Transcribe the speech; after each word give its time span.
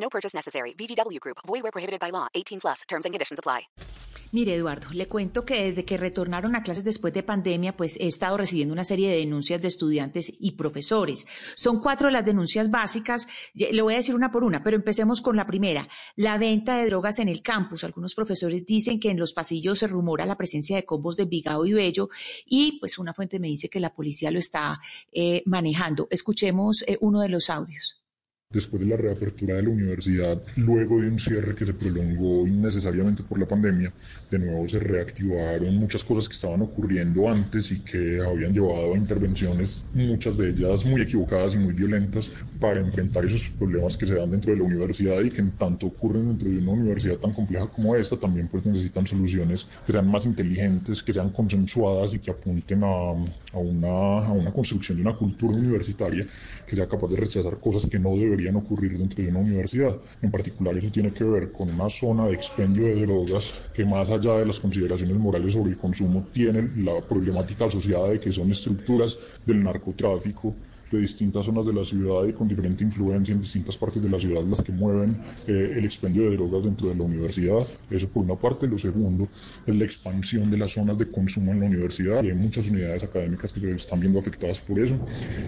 No 0.00 0.08
purchase 0.08 0.34
necessary. 0.34 0.74
VGW 0.74 1.20
Group. 1.20 1.38
Void 1.46 1.62
where 1.62 1.72
prohibited 1.72 2.00
by 2.00 2.10
law. 2.10 2.26
18 2.34 2.60
plus. 2.60 2.82
Terms 2.88 3.04
and 3.04 3.12
conditions 3.12 3.38
apply. 3.38 3.68
Mire, 4.30 4.54
Eduardo, 4.54 4.88
le 4.92 5.08
cuento 5.08 5.46
que 5.46 5.64
desde 5.64 5.86
que 5.86 5.96
retornaron 5.96 6.54
a 6.54 6.62
clases 6.62 6.84
después 6.84 7.14
de 7.14 7.22
pandemia, 7.22 7.74
pues 7.74 7.96
he 7.98 8.06
estado 8.06 8.36
recibiendo 8.36 8.74
una 8.74 8.84
serie 8.84 9.08
de 9.08 9.16
denuncias 9.16 9.62
de 9.62 9.68
estudiantes 9.68 10.30
y 10.38 10.52
profesores. 10.52 11.26
Son 11.54 11.80
cuatro 11.80 12.10
las 12.10 12.26
denuncias 12.26 12.70
básicas. 12.70 13.26
Le 13.54 13.80
voy 13.80 13.94
a 13.94 13.98
decir 13.98 14.14
una 14.14 14.30
por 14.30 14.44
una, 14.44 14.62
pero 14.62 14.76
empecemos 14.76 15.22
con 15.22 15.34
la 15.34 15.46
primera. 15.46 15.88
La 16.14 16.36
venta 16.36 16.76
de 16.76 16.86
drogas 16.86 17.18
en 17.20 17.30
el 17.30 17.40
campus. 17.40 17.84
Algunos 17.84 18.14
profesores 18.14 18.66
dicen 18.66 19.00
que 19.00 19.10
en 19.10 19.18
los 19.18 19.32
pasillos 19.32 19.78
se 19.78 19.86
rumora 19.86 20.26
la 20.26 20.36
presencia 20.36 20.76
de 20.76 20.84
combos 20.84 21.16
de 21.16 21.24
Vigado 21.24 21.64
y 21.64 21.72
Bello 21.72 22.10
y 22.44 22.78
pues 22.80 22.98
una 22.98 23.14
fuente 23.14 23.38
me 23.38 23.48
dice 23.48 23.70
que 23.70 23.80
la 23.80 23.94
policía 23.94 24.30
lo 24.30 24.38
está 24.38 24.78
eh, 25.10 25.42
manejando. 25.46 26.06
Escuchemos 26.10 26.84
eh, 26.86 26.98
uno 27.00 27.22
de 27.22 27.30
los 27.30 27.48
audios 27.48 27.97
después 28.50 28.80
de 28.80 28.88
la 28.88 28.96
reapertura 28.96 29.56
de 29.56 29.64
la 29.64 29.68
universidad, 29.68 30.40
luego 30.56 31.02
de 31.02 31.08
un 31.08 31.18
cierre 31.18 31.54
que 31.54 31.66
se 31.66 31.74
prolongó 31.74 32.46
innecesariamente 32.46 33.22
por 33.22 33.38
la 33.38 33.44
pandemia, 33.44 33.92
de 34.30 34.38
nuevo 34.38 34.66
se 34.66 34.78
reactivaron 34.78 35.74
muchas 35.76 36.02
cosas 36.02 36.30
que 36.30 36.34
estaban 36.34 36.62
ocurriendo 36.62 37.28
antes 37.28 37.70
y 37.70 37.80
que 37.80 38.22
habían 38.22 38.54
llevado 38.54 38.94
a 38.94 38.96
intervenciones, 38.96 39.82
muchas 39.92 40.38
de 40.38 40.48
ellas 40.48 40.82
muy 40.86 41.02
equivocadas 41.02 41.56
y 41.56 41.58
muy 41.58 41.74
violentas, 41.74 42.30
para 42.58 42.80
enfrentar 42.80 43.26
esos 43.26 43.42
problemas 43.58 43.98
que 43.98 44.06
se 44.06 44.14
dan 44.14 44.30
dentro 44.30 44.50
de 44.52 44.58
la 44.58 44.64
universidad 44.64 45.20
y 45.20 45.30
que 45.30 45.42
en 45.42 45.50
tanto 45.50 45.86
ocurren 45.86 46.28
dentro 46.28 46.48
de 46.48 46.56
una 46.56 46.72
universidad 46.72 47.18
tan 47.18 47.34
compleja 47.34 47.66
como 47.66 47.94
esta, 47.96 48.16
también 48.16 48.48
pues 48.48 48.64
necesitan 48.64 49.06
soluciones 49.06 49.66
que 49.86 49.92
sean 49.92 50.10
más 50.10 50.24
inteligentes, 50.24 51.02
que 51.02 51.12
sean 51.12 51.28
consensuadas 51.32 52.14
y 52.14 52.18
que 52.18 52.30
apunten 52.30 52.82
a, 52.82 53.10
a, 53.52 53.58
una, 53.58 54.26
a 54.26 54.32
una 54.32 54.50
construcción 54.52 54.96
de 54.96 55.02
una 55.02 55.16
cultura 55.18 55.54
universitaria 55.54 56.26
que 56.66 56.76
sea 56.76 56.88
capaz 56.88 57.08
de 57.08 57.16
rechazar 57.16 57.58
cosas 57.58 57.84
que 57.90 57.98
no 57.98 58.16
deberían 58.38 58.56
ocurrir 58.56 58.96
dentro 58.96 59.22
de 59.22 59.30
una 59.30 59.40
universidad. 59.40 59.96
En 60.22 60.30
particular 60.30 60.76
eso 60.78 60.90
tiene 60.92 61.12
que 61.12 61.24
ver 61.24 61.50
con 61.50 61.68
una 61.68 61.88
zona 61.88 62.26
de 62.28 62.34
expendio 62.34 62.86
de 62.86 63.04
drogas 63.04 63.44
que 63.74 63.84
más 63.84 64.08
allá 64.08 64.38
de 64.38 64.46
las 64.46 64.60
consideraciones 64.60 65.16
morales 65.16 65.52
sobre 65.52 65.72
el 65.72 65.78
consumo 65.78 66.28
tiene 66.32 66.70
la 66.76 67.00
problemática 67.00 67.64
asociada 67.66 68.10
de 68.10 68.20
que 68.20 68.32
son 68.32 68.52
estructuras 68.52 69.16
del 69.44 69.62
narcotráfico 69.62 70.54
de 70.90 71.00
distintas 71.00 71.44
zonas 71.46 71.66
de 71.66 71.72
la 71.72 71.84
ciudad 71.84 72.24
y 72.26 72.32
con 72.32 72.48
diferente 72.48 72.84
influencia 72.84 73.32
en 73.32 73.40
distintas 73.40 73.76
partes 73.76 74.02
de 74.02 74.08
la 74.08 74.18
ciudad 74.18 74.42
las 74.44 74.62
que 74.62 74.72
mueven 74.72 75.16
eh, 75.46 75.74
el 75.76 75.84
expendio 75.84 76.30
de 76.30 76.36
drogas 76.36 76.64
dentro 76.64 76.88
de 76.88 76.94
la 76.94 77.02
universidad. 77.02 77.66
Eso 77.90 78.08
por 78.08 78.24
una 78.24 78.36
parte. 78.36 78.66
Lo 78.66 78.78
segundo 78.78 79.28
es 79.66 79.74
la 79.74 79.84
expansión 79.84 80.50
de 80.50 80.58
las 80.58 80.72
zonas 80.72 80.98
de 80.98 81.10
consumo 81.10 81.52
en 81.52 81.60
la 81.60 81.66
universidad. 81.66 82.20
Hay 82.20 82.32
muchas 82.34 82.68
unidades 82.68 83.02
académicas 83.04 83.52
que 83.52 83.60
se 83.60 83.72
están 83.72 84.00
viendo 84.00 84.18
afectadas 84.18 84.60
por 84.60 84.78
eso. 84.78 84.94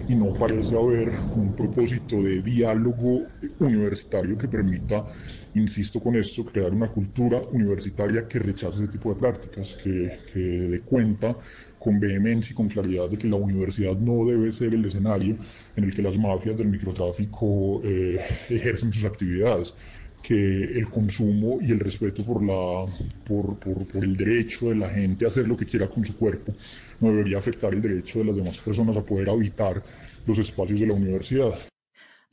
Y 0.07 0.15
no 0.15 0.33
parece 0.33 0.75
haber 0.75 1.11
un 1.35 1.53
propósito 1.55 2.21
de 2.21 2.41
diálogo 2.41 3.23
universitario 3.59 4.37
que 4.37 4.47
permita 4.47 5.05
insisto 5.55 5.99
con 5.99 6.15
esto, 6.15 6.45
crear 6.45 6.71
una 6.71 6.87
cultura 6.87 7.41
universitaria 7.51 8.27
que 8.27 8.39
rechace 8.39 8.83
ese 8.83 8.91
tipo 8.91 9.13
de 9.13 9.19
prácticas, 9.19 9.75
que, 9.83 10.19
que 10.33 10.39
dé 10.39 10.79
cuenta 10.81 11.35
con 11.79 11.99
vehemencia 11.99 12.53
y 12.53 12.55
con 12.55 12.69
claridad 12.69 13.09
de 13.09 13.17
que 13.17 13.27
la 13.27 13.37
universidad 13.37 13.95
no 13.97 14.25
debe 14.25 14.53
ser 14.53 14.73
el 14.73 14.85
escenario 14.85 15.35
en 15.75 15.83
el 15.83 15.93
que 15.93 16.01
las 16.01 16.17
mafias 16.17 16.57
del 16.57 16.67
microtráfico 16.67 17.81
eh, 17.83 18.19
ejercen 18.49 18.93
sus 18.93 19.03
actividades 19.03 19.73
que 20.21 20.35
el 20.35 20.87
consumo 20.89 21.57
y 21.61 21.71
el 21.71 21.79
respeto 21.79 22.23
por, 22.23 22.43
la, 22.43 22.85
por, 23.25 23.57
por, 23.57 23.87
por, 23.87 24.03
el 24.03 24.15
derecho 24.15 24.69
de 24.69 24.75
la 24.75 24.89
gente 24.89 25.25
a 25.25 25.29
hacer 25.29 25.47
lo 25.47 25.57
que 25.57 25.65
quiera 25.65 25.87
con 25.87 26.05
su 26.05 26.15
cuerpo 26.15 26.53
no 26.99 27.09
debería 27.09 27.39
afectar 27.39 27.73
el 27.73 27.81
derecho 27.81 28.19
de 28.19 28.25
las 28.25 28.35
demás 28.35 28.59
personas 28.59 28.95
a 28.95 29.01
poder 29.01 29.29
habitar 29.29 29.81
los 30.27 30.37
espacios 30.37 30.79
de 30.79 30.85
la 30.85 30.93
universidad. 30.93 31.70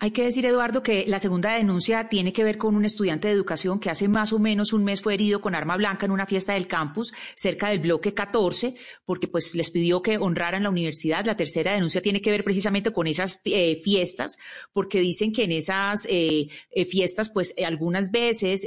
Hay 0.00 0.12
que 0.12 0.22
decir, 0.22 0.46
Eduardo, 0.46 0.80
que 0.80 1.06
la 1.08 1.18
segunda 1.18 1.54
denuncia 1.54 2.08
tiene 2.08 2.32
que 2.32 2.44
ver 2.44 2.56
con 2.56 2.76
un 2.76 2.84
estudiante 2.84 3.26
de 3.26 3.34
educación 3.34 3.80
que 3.80 3.90
hace 3.90 4.06
más 4.06 4.32
o 4.32 4.38
menos 4.38 4.72
un 4.72 4.84
mes 4.84 5.02
fue 5.02 5.14
herido 5.14 5.40
con 5.40 5.56
arma 5.56 5.76
blanca 5.76 6.06
en 6.06 6.12
una 6.12 6.24
fiesta 6.24 6.52
del 6.52 6.68
campus 6.68 7.12
cerca 7.34 7.70
del 7.70 7.80
bloque 7.80 8.14
14, 8.14 8.76
porque 9.04 9.26
pues 9.26 9.56
les 9.56 9.72
pidió 9.72 10.00
que 10.00 10.16
honraran 10.16 10.62
la 10.62 10.70
universidad. 10.70 11.24
La 11.26 11.36
tercera 11.36 11.72
denuncia 11.72 12.00
tiene 12.00 12.20
que 12.20 12.30
ver 12.30 12.44
precisamente 12.44 12.92
con 12.92 13.08
esas 13.08 13.40
eh, 13.44 13.74
fiestas, 13.82 14.38
porque 14.72 15.00
dicen 15.00 15.32
que 15.32 15.42
en 15.42 15.50
esas 15.50 16.06
eh, 16.08 16.46
eh, 16.70 16.84
fiestas, 16.84 17.28
pues 17.28 17.52
algunas 17.66 18.12
veces 18.12 18.64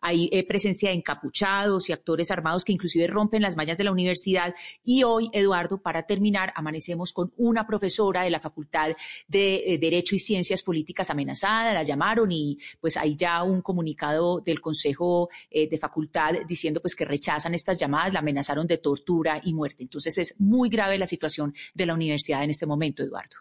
hay 0.00 0.42
presencia 0.48 0.88
de 0.88 0.96
encapuchados 0.96 1.88
y 1.88 1.92
actores 1.92 2.32
armados 2.32 2.64
que 2.64 2.72
inclusive 2.72 3.06
rompen 3.06 3.42
las 3.42 3.54
mallas 3.54 3.78
de 3.78 3.84
la 3.84 3.92
universidad. 3.92 4.56
Y 4.82 5.04
hoy, 5.04 5.30
Eduardo, 5.34 5.80
para 5.80 6.02
terminar, 6.02 6.52
amanecemos 6.56 7.12
con 7.12 7.32
una 7.36 7.64
profesora 7.64 8.22
de 8.22 8.30
la 8.30 8.40
Facultad 8.40 8.96
de 9.28 9.78
Derecho 9.80 10.16
y 10.16 10.18
Ciencias 10.18 10.63
políticas 10.64 11.10
amenazada, 11.10 11.72
la 11.72 11.82
llamaron 11.82 12.32
y 12.32 12.58
pues 12.80 12.96
hay 12.96 13.14
ya 13.14 13.42
un 13.44 13.62
comunicado 13.62 14.40
del 14.40 14.60
Consejo 14.60 15.28
eh, 15.50 15.68
de 15.68 15.78
Facultad 15.78 16.32
diciendo 16.46 16.80
pues 16.80 16.96
que 16.96 17.04
rechazan 17.04 17.54
estas 17.54 17.78
llamadas, 17.78 18.12
la 18.12 18.18
amenazaron 18.18 18.66
de 18.66 18.78
tortura 18.78 19.40
y 19.42 19.54
muerte. 19.54 19.84
Entonces 19.84 20.18
es 20.18 20.34
muy 20.40 20.68
grave 20.68 20.98
la 20.98 21.06
situación 21.06 21.54
de 21.74 21.86
la 21.86 21.94
universidad 21.94 22.42
en 22.42 22.50
este 22.50 22.66
momento, 22.66 23.02
Eduardo. 23.02 23.36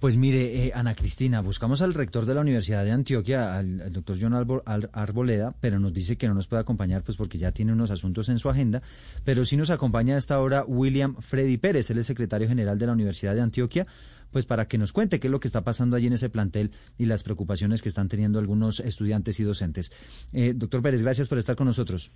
Pues 0.00 0.16
mire, 0.16 0.66
eh, 0.66 0.72
Ana 0.74 0.94
Cristina, 0.94 1.42
buscamos 1.42 1.82
al 1.82 1.92
rector 1.92 2.24
de 2.24 2.32
la 2.32 2.40
Universidad 2.40 2.86
de 2.86 2.90
Antioquia, 2.90 3.58
al, 3.58 3.92
doctor 3.92 4.16
John 4.18 4.32
Arboleda, 4.32 5.54
pero 5.60 5.78
nos 5.78 5.92
dice 5.92 6.16
que 6.16 6.26
no 6.26 6.32
nos 6.32 6.46
puede 6.46 6.62
acompañar 6.62 7.04
pues 7.04 7.18
porque 7.18 7.36
ya 7.36 7.52
tiene 7.52 7.74
unos 7.74 7.90
asuntos 7.90 8.30
en 8.30 8.38
su 8.38 8.48
agenda, 8.48 8.80
pero 9.24 9.44
sí 9.44 9.58
nos 9.58 9.68
acompaña 9.68 10.14
a 10.14 10.18
esta 10.18 10.40
hora 10.40 10.64
William 10.66 11.16
Freddy 11.20 11.58
Pérez, 11.58 11.90
él 11.90 11.98
es 11.98 12.06
secretario 12.06 12.48
general 12.48 12.78
de 12.78 12.86
la 12.86 12.92
Universidad 12.92 13.34
de 13.34 13.42
Antioquia, 13.42 13.86
pues 14.30 14.46
para 14.46 14.66
que 14.68 14.78
nos 14.78 14.94
cuente 14.94 15.20
qué 15.20 15.26
es 15.26 15.30
lo 15.30 15.38
que 15.38 15.48
está 15.48 15.64
pasando 15.64 15.96
allí 15.96 16.06
en 16.06 16.14
ese 16.14 16.30
plantel 16.30 16.70
y 16.96 17.04
las 17.04 17.22
preocupaciones 17.22 17.82
que 17.82 17.90
están 17.90 18.08
teniendo 18.08 18.38
algunos 18.38 18.80
estudiantes 18.80 19.38
y 19.38 19.44
docentes. 19.44 19.92
Eh, 20.32 20.54
doctor 20.56 20.80
Pérez, 20.80 21.02
gracias 21.02 21.28
por 21.28 21.36
estar 21.36 21.56
con 21.56 21.66
nosotros. 21.66 22.10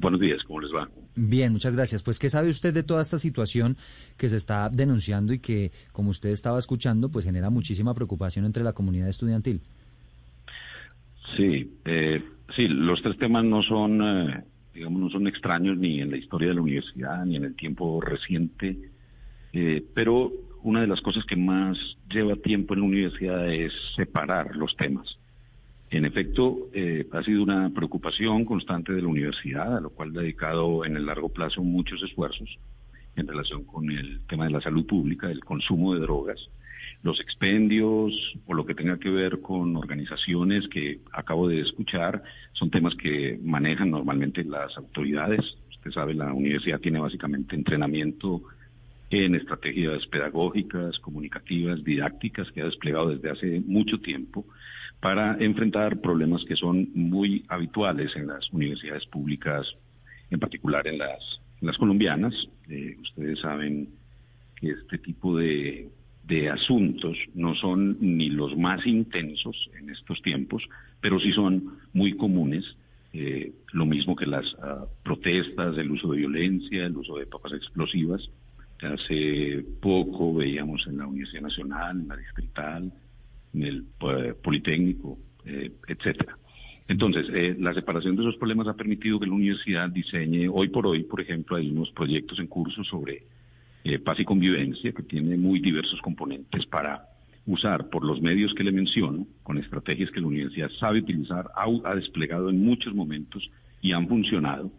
Buenos 0.00 0.18
días, 0.18 0.42
¿cómo 0.44 0.60
les 0.60 0.72
va? 0.72 0.88
Bien, 1.14 1.52
muchas 1.52 1.76
gracias. 1.76 2.02
Pues, 2.02 2.18
¿qué 2.18 2.30
sabe 2.30 2.48
usted 2.48 2.72
de 2.72 2.82
toda 2.82 3.02
esta 3.02 3.18
situación 3.18 3.76
que 4.16 4.30
se 4.30 4.38
está 4.38 4.70
denunciando 4.70 5.34
y 5.34 5.40
que, 5.40 5.72
como 5.92 6.08
usted 6.08 6.30
estaba 6.30 6.58
escuchando, 6.58 7.10
pues 7.10 7.26
genera 7.26 7.50
muchísima 7.50 7.92
preocupación 7.92 8.46
entre 8.46 8.64
la 8.64 8.72
comunidad 8.72 9.10
estudiantil? 9.10 9.60
Sí, 11.36 11.70
eh, 11.84 12.24
sí, 12.56 12.66
los 12.68 13.02
tres 13.02 13.18
temas 13.18 13.44
no 13.44 13.62
son, 13.62 14.00
eh, 14.02 14.44
digamos, 14.72 15.02
no 15.02 15.10
son 15.10 15.26
extraños 15.26 15.76
ni 15.76 16.00
en 16.00 16.10
la 16.10 16.16
historia 16.16 16.48
de 16.48 16.54
la 16.54 16.62
universidad 16.62 17.26
ni 17.26 17.36
en 17.36 17.44
el 17.44 17.54
tiempo 17.54 18.00
reciente, 18.00 18.78
eh, 19.52 19.84
pero 19.94 20.32
una 20.62 20.80
de 20.80 20.86
las 20.86 21.02
cosas 21.02 21.26
que 21.26 21.36
más 21.36 21.76
lleva 22.08 22.36
tiempo 22.36 22.72
en 22.72 22.80
la 22.80 22.86
universidad 22.86 23.52
es 23.52 23.74
separar 23.96 24.56
los 24.56 24.74
temas. 24.76 25.18
En 25.90 26.04
efecto, 26.04 26.68
eh, 26.72 27.04
ha 27.10 27.22
sido 27.24 27.42
una 27.42 27.68
preocupación 27.70 28.44
constante 28.44 28.92
de 28.92 29.02
la 29.02 29.08
universidad, 29.08 29.76
a 29.76 29.80
lo 29.80 29.90
cual 29.90 30.16
ha 30.16 30.20
dedicado 30.20 30.84
en 30.84 30.96
el 30.96 31.04
largo 31.04 31.30
plazo 31.30 31.64
muchos 31.64 32.00
esfuerzos 32.04 32.48
en 33.16 33.26
relación 33.26 33.64
con 33.64 33.90
el 33.90 34.20
tema 34.28 34.44
de 34.44 34.52
la 34.52 34.60
salud 34.60 34.86
pública, 34.86 35.28
el 35.28 35.44
consumo 35.44 35.94
de 35.94 36.00
drogas, 36.00 36.48
los 37.02 37.18
expendios 37.20 38.12
o 38.46 38.54
lo 38.54 38.64
que 38.64 38.76
tenga 38.76 39.00
que 39.00 39.10
ver 39.10 39.40
con 39.40 39.76
organizaciones 39.76 40.68
que 40.68 41.00
acabo 41.12 41.48
de 41.48 41.60
escuchar, 41.60 42.22
son 42.52 42.70
temas 42.70 42.94
que 42.94 43.40
manejan 43.42 43.90
normalmente 43.90 44.44
las 44.44 44.76
autoridades. 44.76 45.56
Usted 45.70 45.90
sabe, 45.90 46.14
la 46.14 46.32
universidad 46.32 46.78
tiene 46.78 47.00
básicamente 47.00 47.56
entrenamiento 47.56 48.42
en 49.10 49.34
estrategias 49.34 50.06
pedagógicas, 50.06 51.00
comunicativas, 51.00 51.82
didácticas 51.82 52.48
que 52.52 52.60
ha 52.60 52.66
desplegado 52.66 53.08
desde 53.08 53.30
hace 53.30 53.60
mucho 53.66 53.98
tiempo 53.98 54.46
para 55.00 55.36
enfrentar 55.40 56.00
problemas 56.00 56.44
que 56.44 56.56
son 56.56 56.88
muy 56.94 57.44
habituales 57.48 58.14
en 58.16 58.26
las 58.26 58.50
universidades 58.50 59.06
públicas, 59.06 59.66
en 60.30 60.38
particular 60.38 60.86
en 60.86 60.98
las, 60.98 61.78
colombianas. 61.78 62.34
Eh, 62.68 62.96
ustedes 63.00 63.40
saben 63.40 63.88
que 64.56 64.70
este 64.70 64.98
tipo 64.98 65.36
de, 65.36 65.88
de 66.24 66.50
asuntos 66.50 67.16
no 67.34 67.54
son 67.54 67.96
ni 68.00 68.28
los 68.28 68.56
más 68.56 68.86
intensos 68.86 69.70
en 69.78 69.90
estos 69.90 70.20
tiempos, 70.22 70.62
pero 71.00 71.18
sí 71.18 71.32
son 71.32 71.78
muy 71.92 72.12
comunes 72.12 72.76
eh, 73.12 73.52
lo 73.72 73.86
mismo 73.86 74.14
que 74.14 74.26
las 74.26 74.52
uh, 74.54 74.86
protestas, 75.02 75.76
el 75.78 75.90
uso 75.90 76.12
de 76.12 76.18
violencia, 76.18 76.86
el 76.86 76.96
uso 76.96 77.16
de 77.16 77.26
papas 77.26 77.52
explosivas, 77.52 78.30
Hace 78.82 79.62
poco 79.82 80.32
veíamos 80.32 80.86
en 80.86 80.98
la 80.98 81.06
Universidad 81.06 81.42
Nacional, 81.42 82.00
en 82.00 82.08
la 82.08 82.16
Distrital, 82.16 82.90
en 83.54 83.62
el 83.62 83.84
eh, 84.00 84.34
Politécnico, 84.42 85.18
eh, 85.44 85.72
etcétera. 85.88 86.36
Entonces, 86.90 87.28
eh, 87.32 87.54
la 87.56 87.72
separación 87.72 88.16
de 88.16 88.22
esos 88.22 88.36
problemas 88.36 88.66
ha 88.66 88.74
permitido 88.74 89.20
que 89.20 89.26
la 89.26 89.34
universidad 89.34 89.88
diseñe, 89.88 90.48
hoy 90.48 90.70
por 90.70 90.88
hoy, 90.88 91.04
por 91.04 91.20
ejemplo, 91.20 91.56
hay 91.56 91.70
unos 91.70 91.88
proyectos 91.92 92.40
en 92.40 92.48
curso 92.48 92.82
sobre 92.82 93.22
eh, 93.84 94.00
paz 94.00 94.18
y 94.18 94.24
convivencia 94.24 94.90
que 94.90 95.04
tiene 95.04 95.36
muy 95.36 95.60
diversos 95.60 96.00
componentes 96.00 96.66
para 96.66 97.04
usar 97.46 97.90
por 97.90 98.04
los 98.04 98.20
medios 98.20 98.52
que 98.54 98.64
le 98.64 98.72
menciono, 98.72 99.24
con 99.44 99.56
estrategias 99.58 100.10
que 100.10 100.20
la 100.20 100.26
universidad 100.26 100.68
sabe 100.80 100.98
utilizar, 100.98 101.48
ha, 101.54 101.94
desplegado 101.94 102.50
en 102.50 102.64
muchos 102.64 102.92
momentos 102.92 103.48
y 103.80 103.92
han 103.92 104.08
funcionado 104.08 104.72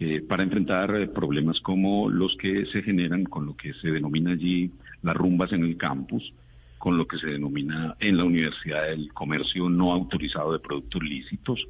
eh, 0.00 0.20
para 0.20 0.42
enfrentar 0.42 1.12
problemas 1.12 1.60
como 1.60 2.10
los 2.10 2.36
que 2.38 2.66
se 2.66 2.82
generan 2.82 3.22
con 3.22 3.46
lo 3.46 3.56
que 3.56 3.72
se 3.74 3.92
denomina 3.92 4.32
allí 4.32 4.72
las 5.02 5.16
rumbas 5.16 5.52
en 5.52 5.62
el 5.62 5.76
campus, 5.76 6.34
con 6.82 6.98
lo 6.98 7.06
que 7.06 7.16
se 7.16 7.28
denomina 7.28 7.94
en 8.00 8.16
la 8.16 8.24
universidad 8.24 8.90
el 8.90 9.12
comercio 9.12 9.70
no 9.70 9.92
autorizado 9.92 10.52
de 10.52 10.58
productos 10.58 11.00
lícitos 11.00 11.64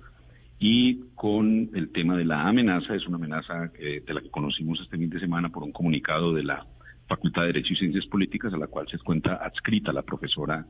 y 0.58 1.00
con 1.14 1.68
el 1.74 1.90
tema 1.92 2.16
de 2.16 2.24
la 2.24 2.48
amenaza, 2.48 2.94
es 2.94 3.06
una 3.06 3.18
amenaza 3.18 3.70
eh, 3.78 4.02
de 4.06 4.14
la 4.14 4.22
que 4.22 4.30
conocimos 4.30 4.80
este 4.80 4.96
fin 4.96 5.10
de 5.10 5.20
semana 5.20 5.50
por 5.50 5.64
un 5.64 5.72
comunicado 5.72 6.32
de 6.32 6.44
la 6.44 6.66
Facultad 7.08 7.42
de 7.42 7.48
Derecho 7.48 7.74
y 7.74 7.76
Ciencias 7.76 8.06
Políticas 8.06 8.54
a 8.54 8.56
la 8.56 8.68
cual 8.68 8.88
se 8.88 8.96
cuenta 9.00 9.34
adscrita 9.34 9.92
la 9.92 10.00
profesora 10.00 10.64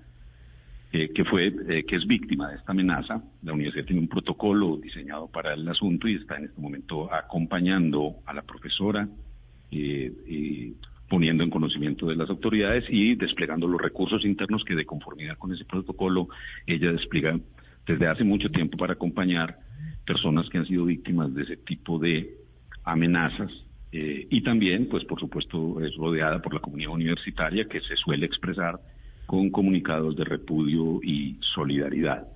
eh, 0.90 1.10
que 1.14 1.24
fue 1.24 1.54
eh, 1.68 1.84
que 1.84 1.94
es 1.94 2.04
víctima 2.04 2.50
de 2.50 2.56
esta 2.56 2.72
amenaza. 2.72 3.22
La 3.44 3.52
universidad 3.52 3.84
tiene 3.84 4.00
un 4.00 4.08
protocolo 4.08 4.76
diseñado 4.76 5.28
para 5.28 5.54
el 5.54 5.68
asunto 5.68 6.08
y 6.08 6.16
está 6.16 6.36
en 6.38 6.46
este 6.46 6.60
momento 6.60 7.14
acompañando 7.14 8.16
a 8.26 8.34
la 8.34 8.42
profesora 8.42 9.08
poniendo 11.12 11.44
en 11.44 11.50
conocimiento 11.50 12.06
de 12.06 12.16
las 12.16 12.30
autoridades 12.30 12.86
y 12.88 13.14
desplegando 13.16 13.68
los 13.68 13.78
recursos 13.78 14.24
internos 14.24 14.64
que 14.64 14.74
de 14.74 14.86
conformidad 14.86 15.36
con 15.36 15.52
ese 15.52 15.66
protocolo 15.66 16.28
ella 16.66 16.90
despliega 16.90 17.38
desde 17.86 18.06
hace 18.06 18.24
mucho 18.24 18.50
tiempo 18.50 18.78
para 18.78 18.94
acompañar 18.94 19.58
personas 20.06 20.48
que 20.48 20.56
han 20.56 20.64
sido 20.64 20.86
víctimas 20.86 21.34
de 21.34 21.42
ese 21.42 21.58
tipo 21.58 21.98
de 21.98 22.38
amenazas 22.84 23.52
eh, 23.92 24.26
y 24.30 24.40
también, 24.40 24.88
pues 24.88 25.04
por 25.04 25.20
supuesto, 25.20 25.84
es 25.84 25.94
rodeada 25.96 26.40
por 26.40 26.54
la 26.54 26.60
comunidad 26.60 26.92
universitaria 26.92 27.68
que 27.68 27.82
se 27.82 27.94
suele 27.94 28.24
expresar 28.24 28.80
con 29.26 29.50
comunicados 29.50 30.16
de 30.16 30.24
repudio 30.24 30.98
y 31.02 31.36
solidaridad. 31.40 32.26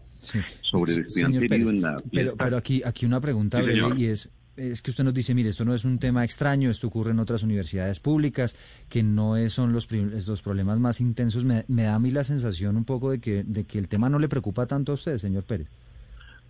Sobre 0.61 0.93
el 0.93 1.01
estudiante 1.07 1.47
en 1.47 1.81
la 1.81 1.97
pero, 2.13 2.37
pero, 2.37 2.57
aquí, 2.59 2.83
aquí 2.85 3.07
una 3.07 3.23
pregunta 3.23 3.63
y 3.97 4.05
es 4.05 4.36
es 4.57 4.83
que 4.83 4.91
usted 4.91 5.05
nos 5.05 5.15
dice, 5.15 5.35
mire, 5.35 5.51
esto 5.51 5.65
no 5.65 5.75
es 5.75 5.85
un 5.85 5.99
tema 5.99 6.25
extraño, 6.25 6.71
esto 6.71 6.87
ocurre 6.87 7.11
en 7.11 7.19
otras 7.19 7.43
universidades 7.43 8.01
públicas, 8.01 8.57
que 8.89 9.03
no 9.03 9.37
es, 9.37 9.53
son 9.53 9.73
los, 9.73 9.91
los 9.91 10.43
problemas 10.43 10.79
más 10.79 11.01
intensos. 11.01 11.45
Me, 11.45 11.65
da 11.69 11.95
a 11.95 11.99
mí 11.99 12.11
la 12.11 12.25
sensación 12.25 12.77
un 12.77 12.85
poco 12.85 13.11
de 13.11 13.21
que, 13.21 13.45
de 13.45 13.65
que 13.65 13.79
el 13.79 13.89
tema 13.89 14.09
no 14.09 14.19
le 14.19 14.29
preocupa 14.29 14.67
tanto 14.67 14.93
a 14.93 14.95
usted, 14.95 15.19
señor 15.19 15.45
Pérez. 15.45 15.69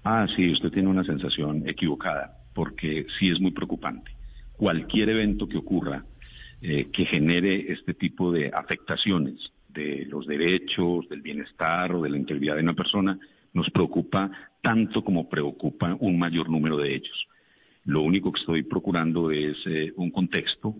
Ah, 0.04 0.26
sí, 0.34 0.52
usted 0.52 0.70
tiene 0.70 0.88
una 0.88 1.04
sensación 1.04 1.68
equivocada, 1.68 2.38
porque 2.54 3.06
sí 3.18 3.28
es 3.28 3.40
muy 3.40 3.50
preocupante. 3.50 4.12
Cualquier 4.52 5.10
evento 5.10 5.48
que 5.48 5.58
ocurra 5.58 6.04
eh, 6.62 6.88
que 6.92 7.04
genere 7.04 7.72
este 7.72 7.92
tipo 7.92 8.32
de 8.32 8.50
afectaciones 8.54 9.52
de 9.68 10.06
los 10.08 10.26
derechos, 10.26 11.08
del 11.08 11.20
bienestar 11.20 11.92
o 11.92 12.02
de 12.02 12.08
la 12.08 12.16
integridad 12.16 12.54
de 12.54 12.62
una 12.62 12.74
persona, 12.74 13.18
nos 13.52 13.68
preocupa 13.70 14.30
tanto 14.62 15.04
como 15.04 15.28
preocupa 15.28 15.96
un 16.00 16.18
mayor 16.18 16.48
número 16.48 16.78
de 16.78 16.94
ellos. 16.94 17.28
Lo 17.86 18.02
único 18.02 18.32
que 18.32 18.40
estoy 18.40 18.62
procurando 18.62 19.30
es 19.30 19.56
eh, 19.66 19.92
un 19.96 20.10
contexto. 20.10 20.74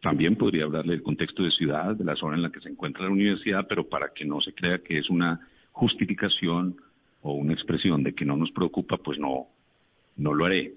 también 0.00 0.36
podría 0.36 0.64
hablarle 0.64 0.92
del 0.92 1.02
contexto 1.02 1.42
de 1.42 1.50
ciudad, 1.50 1.96
de 1.96 2.04
la 2.04 2.14
zona 2.16 2.36
en 2.36 2.42
la 2.42 2.52
que 2.52 2.60
se 2.60 2.68
encuentra 2.68 3.04
la 3.04 3.10
universidad, 3.10 3.66
pero 3.68 3.88
para 3.88 4.12
que 4.14 4.24
no 4.24 4.40
se 4.40 4.54
crea 4.54 4.78
que 4.78 4.98
es 4.98 5.10
una 5.10 5.40
justificación 5.72 6.76
o 7.22 7.32
una 7.32 7.52
expresión 7.52 8.02
de 8.02 8.14
que 8.14 8.24
no 8.24 8.36
nos 8.36 8.52
preocupa, 8.52 8.96
pues 8.98 9.18
no, 9.18 9.48
no 10.16 10.32
lo 10.32 10.44
haré. 10.44 10.74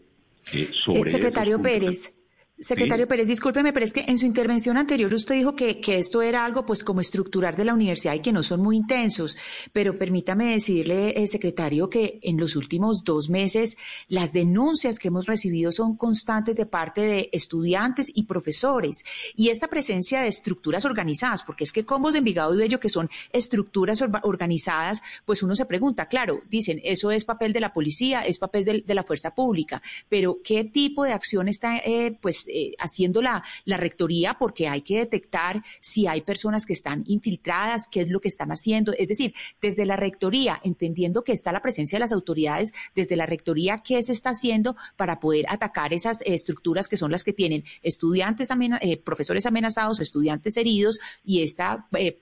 Eh, 0.54 0.70
sobre 0.84 1.12
secretario 1.12 1.62
Pérez. 1.62 2.21
Secretario 2.62 3.08
Pérez, 3.08 3.28
discúlpeme, 3.28 3.74
pero 3.74 3.86
es 3.86 3.92
que 3.92 4.06
en 4.08 4.20
su 4.20 4.28
intervención 4.28 4.78
anterior 4.78 5.12
usted 5.12 5.34
dijo 5.34 5.56
que, 5.56 5.82
que, 5.82 5.98
esto 5.98 6.22
era 6.22 6.46
algo 6.46 6.64
pues 6.64 6.84
como 6.84 7.02
estructural 7.02 7.56
de 7.56 7.66
la 7.66 7.74
universidad 7.74 8.14
y 8.14 8.20
que 8.20 8.32
no 8.32 8.44
son 8.44 8.62
muy 8.62 8.78
intensos, 8.78 9.36
pero 9.74 9.98
permítame 9.98 10.52
decirle, 10.52 11.20
eh, 11.20 11.26
secretario, 11.26 11.90
que 11.90 12.20
en 12.22 12.38
los 12.38 12.56
últimos 12.56 13.04
dos 13.04 13.32
meses 13.32 13.78
las 14.08 14.32
denuncias 14.32 15.00
que 15.00 15.08
hemos 15.08 15.26
recibido 15.26 15.72
son 15.72 15.98
constantes 15.98 16.56
de 16.56 16.68
parte 16.68 17.02
de 17.02 17.30
estudiantes 17.34 18.12
y 18.14 18.24
profesores. 18.24 19.06
Y 19.36 19.50
esta 19.50 19.68
presencia 19.68 20.22
de 20.22 20.28
estructuras 20.28 20.86
organizadas, 20.86 21.42
porque 21.42 21.64
es 21.64 21.72
que 21.72 21.84
combos 21.84 22.14
de 22.14 22.20
Envigado 22.20 22.54
y 22.54 22.58
Bello 22.58 22.80
que 22.80 22.90
son 22.90 23.10
estructuras 23.34 24.04
organizadas, 24.22 25.02
pues 25.26 25.42
uno 25.42 25.56
se 25.56 25.66
pregunta, 25.66 26.08
claro, 26.08 26.42
dicen, 26.48 26.80
eso 26.84 27.10
es 27.10 27.26
papel 27.26 27.54
de 27.54 27.60
la 27.60 27.74
policía, 27.74 28.22
es 28.22 28.38
papel 28.38 28.66
de, 28.66 28.84
de 28.86 28.94
la 28.94 29.04
fuerza 29.04 29.34
pública, 29.34 29.82
pero 30.10 30.38
¿qué 30.44 30.64
tipo 30.64 31.04
de 31.04 31.14
acción 31.14 31.48
está 31.48 31.78
eh, 31.78 32.16
pues 32.22 32.51
eh, 32.52 32.74
haciendo 32.80 33.22
la, 33.22 33.44
rectoría 33.66 34.36
porque 34.38 34.68
hay 34.68 34.82
que 34.82 34.98
detectar 34.98 35.64
si 35.80 36.06
hay 36.06 36.22
personas 36.22 36.66
que 36.66 36.74
están 36.74 37.04
infiltradas, 37.08 37.88
qué 37.90 38.02
es 38.02 38.10
lo 38.10 38.20
que 38.20 38.28
están 38.28 38.52
haciendo. 38.52 38.94
Es 38.98 39.08
decir, 39.08 39.34
desde 39.62 39.86
la 39.86 39.96
rectoría, 39.96 40.60
entendiendo 40.64 41.24
que 41.24 41.32
está 41.32 41.52
la 41.52 41.62
presencia 41.62 41.96
de 41.96 42.02
las 42.02 42.12
autoridades, 42.12 42.74
desde 42.94 43.16
la 43.16 43.26
rectoría, 43.26 43.78
¿qué 43.78 44.04
se 44.04 44.12
está 44.12 44.32
haciendo 44.32 44.76
para 44.98 45.20
poder 45.20 45.46
atacar 45.50 45.94
esas 45.94 46.22
estructuras 46.22 46.88
que 46.88 46.98
son 46.98 47.12
las 47.12 47.24
que 47.24 47.34
tienen 47.34 47.64
estudiantes, 47.82 48.50
eh, 48.82 48.98
profesores 48.98 49.46
amenazados, 49.46 50.00
estudiantes 50.00 50.58
heridos 50.58 51.00
y 51.24 51.42
esta 51.42 51.88
eh, 51.98 52.22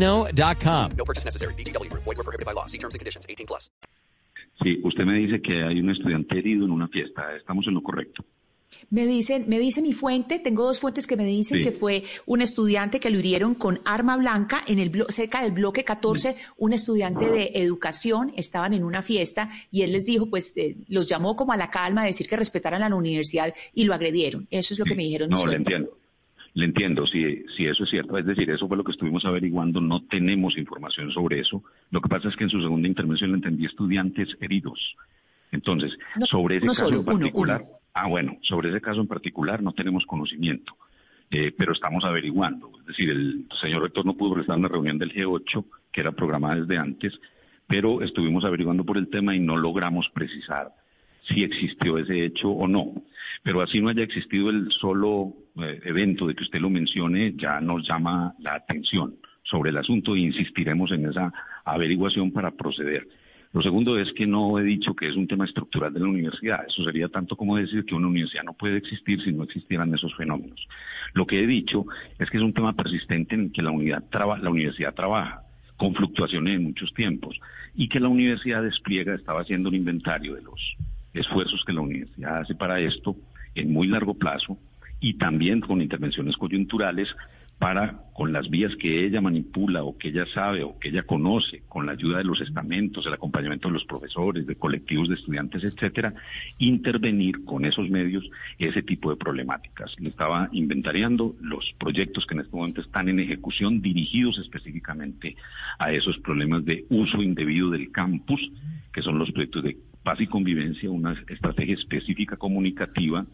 ChumbaCasino.com. 0.01 0.91
No 0.97 1.05
purchase 1.05 1.25
necessary. 1.25 1.53
BGW. 1.55 1.91
Void 1.93 2.05
were 2.05 2.23
prohibited 2.23 2.45
by 2.45 2.53
law. 2.53 2.67
See 2.67 2.77
terms 2.77 2.93
and 2.93 2.99
conditions. 2.99 3.25
18 3.27 3.47
plus. 3.47 3.69
Sí, 4.63 4.79
usted 4.83 5.05
me 5.05 5.13
dice 5.15 5.41
que 5.41 5.63
hay 5.63 5.79
un 5.79 5.89
estudiante 5.89 6.37
herido 6.37 6.65
en 6.65 6.71
una 6.71 6.87
fiesta. 6.87 7.35
Estamos 7.35 7.65
en 7.67 7.73
lo 7.73 7.81
correcto. 7.81 8.23
Me 8.89 9.05
dicen, 9.05 9.45
me 9.47 9.59
dice 9.59 9.81
mi 9.81 9.93
fuente, 9.93 10.39
tengo 10.39 10.65
dos 10.65 10.79
fuentes 10.79 11.07
que 11.07 11.15
me 11.15 11.25
dicen 11.25 11.61
que 11.61 11.71
fue 11.71 12.03
un 12.25 12.41
estudiante 12.41 12.99
que 12.99 13.09
lo 13.09 13.19
hirieron 13.19 13.55
con 13.55 13.81
arma 13.85 14.17
blanca 14.17 14.63
en 14.67 14.79
el 14.79 15.05
cerca 15.09 15.43
del 15.43 15.51
bloque 15.51 15.83
14, 15.83 16.35
un 16.57 16.73
estudiante 16.73 17.29
de 17.29 17.51
educación, 17.55 18.33
estaban 18.35 18.73
en 18.73 18.83
una 18.83 19.01
fiesta 19.01 19.49
y 19.71 19.83
él 19.83 19.91
les 19.91 20.05
dijo, 20.05 20.29
pues 20.29 20.55
eh, 20.57 20.77
los 20.87 21.07
llamó 21.07 21.35
como 21.35 21.53
a 21.53 21.57
la 21.57 21.69
calma 21.69 22.03
a 22.03 22.05
decir 22.05 22.27
que 22.27 22.35
respetaran 22.35 22.81
a 22.81 22.89
la 22.89 22.95
universidad 22.95 23.53
y 23.73 23.83
lo 23.83 23.93
agredieron. 23.93 24.47
Eso 24.49 24.73
es 24.73 24.79
lo 24.79 24.85
que 24.85 24.95
me 24.95 25.03
dijeron. 25.03 25.29
No, 25.29 25.45
le 25.45 25.57
entiendo. 25.57 25.97
Le 26.53 26.65
entiendo, 26.65 27.07
si, 27.07 27.45
si 27.55 27.65
eso 27.65 27.85
es 27.85 27.89
cierto. 27.89 28.17
Es 28.17 28.25
decir, 28.25 28.49
eso 28.49 28.67
fue 28.67 28.77
lo 28.77 28.83
que 28.83 28.91
estuvimos 28.91 29.23
averiguando. 29.25 29.79
No 29.79 30.03
tenemos 30.03 30.57
información 30.57 31.11
sobre 31.11 31.39
eso. 31.39 31.63
Lo 31.91 32.01
que 32.01 32.09
pasa 32.09 32.27
es 32.27 32.35
que 32.35 32.43
en 32.43 32.49
su 32.49 32.61
segunda 32.61 32.87
intervención 32.87 33.31
le 33.31 33.37
entendí 33.37 33.65
estudiantes 33.65 34.35
heridos. 34.41 34.95
Entonces, 35.51 35.97
sobre 36.29 36.57
ese 36.57 36.67
caso 36.67 36.89
en 36.89 37.05
particular, 37.05 37.65
Ah, 37.93 38.07
bueno, 38.07 38.37
sobre 38.41 38.69
ese 38.69 38.81
caso 38.81 39.01
en 39.01 39.07
particular 39.07 39.61
no 39.61 39.73
tenemos 39.73 40.05
conocimiento, 40.05 40.77
eh, 41.29 41.53
pero 41.57 41.73
estamos 41.73 42.05
averiguando. 42.05 42.71
Es 42.79 42.85
decir, 42.85 43.09
el 43.09 43.47
señor 43.59 43.83
rector 43.83 44.05
no 44.05 44.15
pudo 44.15 44.39
estar 44.39 44.55
en 44.55 44.63
la 44.63 44.69
reunión 44.69 44.97
del 44.97 45.13
G8, 45.13 45.65
que 45.91 46.01
era 46.01 46.13
programada 46.13 46.55
desde 46.55 46.77
antes, 46.77 47.19
pero 47.67 48.01
estuvimos 48.01 48.45
averiguando 48.45 48.85
por 48.85 48.97
el 48.97 49.09
tema 49.09 49.35
y 49.35 49.39
no 49.39 49.57
logramos 49.57 50.09
precisar 50.13 50.73
si 51.27 51.43
existió 51.43 51.97
ese 51.97 52.25
hecho 52.25 52.49
o 52.49 52.67
no. 52.67 52.93
Pero 53.43 53.61
así 53.61 53.81
no 53.81 53.89
haya 53.89 54.03
existido 54.03 54.49
el 54.49 54.71
solo 54.71 55.33
eh, 55.61 55.79
evento 55.85 56.27
de 56.27 56.35
que 56.35 56.43
usted 56.43 56.59
lo 56.59 56.69
mencione, 56.69 57.33
ya 57.35 57.59
nos 57.61 57.87
llama 57.87 58.33
la 58.39 58.55
atención 58.55 59.15
sobre 59.43 59.71
el 59.71 59.77
asunto 59.77 60.15
e 60.15 60.19
insistiremos 60.19 60.91
en 60.91 61.07
esa 61.07 61.33
averiguación 61.65 62.31
para 62.31 62.51
proceder. 62.51 63.07
Lo 63.53 63.61
segundo 63.61 63.99
es 63.99 64.13
que 64.13 64.25
no 64.25 64.57
he 64.59 64.63
dicho 64.63 64.95
que 64.95 65.09
es 65.09 65.15
un 65.17 65.27
tema 65.27 65.43
estructural 65.43 65.93
de 65.93 65.99
la 65.99 66.07
universidad. 66.07 66.65
Eso 66.65 66.85
sería 66.85 67.09
tanto 67.09 67.35
como 67.35 67.57
decir 67.57 67.83
que 67.83 67.95
una 67.95 68.07
universidad 68.07 68.43
no 68.43 68.53
puede 68.53 68.77
existir 68.77 69.21
si 69.21 69.33
no 69.33 69.43
existieran 69.43 69.93
esos 69.93 70.15
fenómenos. 70.15 70.65
Lo 71.13 71.25
que 71.25 71.43
he 71.43 71.47
dicho 71.47 71.85
es 72.17 72.29
que 72.29 72.37
es 72.37 72.43
un 72.43 72.53
tema 72.53 72.73
persistente 72.73 73.35
en 73.35 73.51
que 73.51 73.61
la, 73.61 73.71
la 73.71 74.49
universidad 74.49 74.93
trabaja 74.93 75.41
con 75.75 75.93
fluctuaciones 75.93 76.55
en 76.55 76.63
muchos 76.63 76.93
tiempos 76.93 77.37
y 77.75 77.89
que 77.89 77.99
la 77.99 78.07
universidad 78.07 78.63
despliega, 78.63 79.15
estaba 79.15 79.41
haciendo 79.41 79.67
un 79.67 79.75
inventario 79.75 80.35
de 80.35 80.43
los 80.43 80.77
esfuerzos 81.13 81.63
que 81.65 81.73
la 81.73 81.81
universidad 81.81 82.39
hace 82.39 82.55
para 82.55 82.79
esto 82.79 83.15
en 83.55 83.71
muy 83.71 83.87
largo 83.87 84.13
plazo 84.13 84.57
y 84.99 85.15
también 85.15 85.61
con 85.61 85.81
intervenciones 85.81 86.37
coyunturales 86.37 87.09
para, 87.61 88.05
con 88.13 88.33
las 88.33 88.49
vías 88.49 88.75
que 88.75 89.05
ella 89.05 89.21
manipula 89.21 89.83
o 89.83 89.95
que 89.95 90.07
ella 90.07 90.25
sabe 90.33 90.63
o 90.63 90.79
que 90.79 90.89
ella 90.89 91.03
conoce, 91.03 91.61
con 91.69 91.85
la 91.85 91.91
ayuda 91.91 92.17
de 92.17 92.23
los 92.23 92.41
estamentos, 92.41 93.05
el 93.05 93.13
acompañamiento 93.13 93.67
de 93.67 93.75
los 93.75 93.85
profesores, 93.85 94.47
de 94.47 94.55
colectivos 94.55 95.09
de 95.09 95.13
estudiantes, 95.13 95.63
etcétera, 95.63 96.11
intervenir 96.57 97.45
con 97.45 97.63
esos 97.63 97.87
medios 97.87 98.27
ese 98.57 98.81
tipo 98.81 99.11
de 99.11 99.15
problemáticas. 99.15 99.95
Le 99.99 100.09
estaba 100.09 100.49
inventariando 100.53 101.35
los 101.39 101.71
proyectos 101.77 102.25
que 102.25 102.33
en 102.33 102.41
este 102.41 102.55
momento 102.55 102.81
están 102.81 103.09
en 103.09 103.19
ejecución 103.19 103.79
dirigidos 103.79 104.39
específicamente 104.39 105.35
a 105.77 105.91
esos 105.91 106.17
problemas 106.17 106.65
de 106.65 106.87
uso 106.89 107.21
indebido 107.21 107.69
del 107.69 107.91
campus, 107.91 108.41
que 108.91 109.03
son 109.03 109.19
los 109.19 109.31
proyectos 109.31 109.61
de 109.61 109.77
paz 110.03 110.19
y 110.19 110.27
convivencia, 110.27 110.89
una 110.89 111.13
estrategia 111.27 111.75
específica 111.75 112.37
comunicativa 112.37 113.25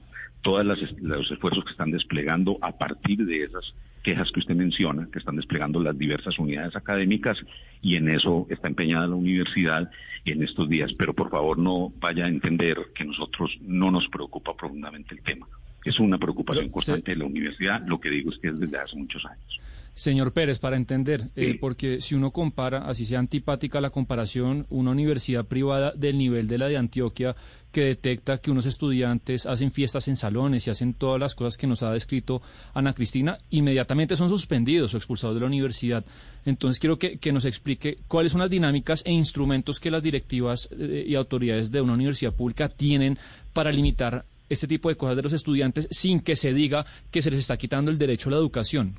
todos 0.42 0.66
los 1.02 1.32
esfuerzos 1.32 1.66
que 1.66 1.72
están 1.72 1.92
desplegando 1.92 2.58
a 2.62 2.78
partir 2.78 3.26
de 3.26 3.44
esas 3.44 3.74
quejas 4.04 4.32
que 4.32 4.40
usted 4.40 4.56
menciona, 4.56 5.10
que 5.12 5.20
están 5.20 5.36
desplegando 5.36 5.82
las 5.82 5.98
diversas 5.98 6.40
unidades 6.40 6.76
académicas 6.76 7.38
y 7.82 7.96
en 7.96 8.10
eso 8.10 8.48
está 8.50 8.68
empeñada 8.68 9.08
la 9.08 9.16
universidad 9.16 9.90
en 10.26 10.44
estos 10.44 10.70
días. 10.70 10.94
Pero 10.94 11.14
por 11.14 11.30
favor 11.30 11.58
no 11.58 11.92
vaya 12.00 12.26
a 12.26 12.30
entender 12.30 12.78
que 12.96 13.04
nosotros 13.04 13.58
no 13.62 13.92
nos 13.92 14.08
preocupa 14.08 14.56
profundamente 14.56 15.16
el 15.16 15.22
tema. 15.22 15.48
Es 15.84 16.00
una 16.00 16.18
preocupación 16.18 16.70
constante 16.70 17.12
de 17.12 17.18
la 17.18 17.26
universidad, 17.26 17.86
lo 17.86 18.00
que 18.00 18.10
digo 18.10 18.32
es 18.32 18.38
que 18.38 18.50
es 18.50 18.60
desde 18.60 18.78
hace 18.78 18.96
muchos 18.96 19.26
años. 19.26 19.60
Señor 19.98 20.32
Pérez, 20.32 20.60
para 20.60 20.78
entender, 20.78 21.32
eh, 21.36 21.58
porque 21.60 22.02
si 22.02 22.14
uno 22.14 22.30
compara, 22.30 22.88
así 22.88 23.04
sea 23.04 23.18
antipática 23.18 23.82
la 23.82 23.90
comparación, 23.90 24.68
una 24.70 24.92
universidad 24.92 25.44
privada 25.44 25.92
del 25.96 26.20
nivel 26.20 26.48
de 26.48 26.60
la 26.60 26.68
de 26.68 26.78
Antioquia 26.78 27.36
que 27.72 27.82
detecta 27.82 28.38
que 28.38 28.52
unos 28.52 28.68
estudiantes 28.68 29.48
hacen 29.48 29.72
fiestas 29.72 30.08
en 30.08 30.16
salones 30.16 30.68
y 30.68 30.70
hacen 30.70 30.94
todas 30.94 31.20
las 31.20 31.34
cosas 31.34 31.58
que 31.58 31.66
nos 31.66 31.82
ha 31.82 31.92
descrito 31.92 32.44
Ana 32.76 32.94
Cristina, 32.94 33.40
inmediatamente 33.50 34.16
son 34.16 34.30
suspendidos 34.30 34.94
o 34.94 34.98
expulsados 34.98 35.36
de 35.36 35.42
la 35.42 35.48
universidad. 35.48 36.06
Entonces 36.46 36.80
quiero 36.80 37.00
que, 37.00 37.32
nos 37.32 37.46
explique 37.46 37.98
cuáles 38.08 38.34
son 38.34 38.42
las 38.42 38.52
dinámicas 38.52 39.02
e 39.04 39.12
instrumentos 39.12 39.80
que 39.80 39.90
las 39.90 40.04
directivas 40.04 40.70
eh, 40.78 41.06
y 41.08 41.16
autoridades 41.16 41.72
de 41.72 41.82
una 41.82 41.94
universidad 41.94 42.34
pública 42.34 42.70
tienen 42.70 43.18
para 43.52 43.72
limitar 43.72 44.26
este 44.48 44.68
tipo 44.68 44.90
de 44.90 44.96
cosas 44.96 45.18
de 45.18 45.24
los 45.24 45.34
estudiantes 45.34 45.88
sin 45.90 46.20
que 46.20 46.36
se 46.36 46.54
diga 46.54 46.86
que 47.10 47.24
se 47.24 47.32
les 47.32 47.40
está 47.40 47.58
quitando 47.58 47.90
el 47.90 47.98
derecho 47.98 48.30
a 48.30 48.34
la 48.34 48.38
educación. 48.38 48.96